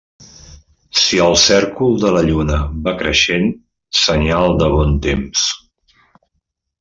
Si 0.99 1.19
el 1.25 1.35
cèrcol 1.41 1.99
de 2.05 2.13
la 2.15 2.23
lluna 2.29 2.57
va 2.87 2.93
creixent, 3.03 3.45
senyal 4.01 4.59
de 4.63 4.71
bon 4.77 4.99
temps. 5.07 5.45